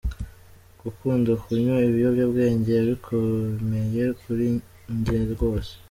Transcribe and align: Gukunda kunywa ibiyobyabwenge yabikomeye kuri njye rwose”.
Gukunda 0.83 1.31
kunywa 1.41 1.75
ibiyobyabwenge 1.89 2.71
yabikomeye 2.79 4.03
kuri 4.21 4.45
njye 4.95 5.19
rwose”. 5.35 5.71